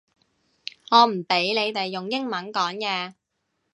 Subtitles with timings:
[0.89, 3.13] 我唔畀你哋用英文講嘢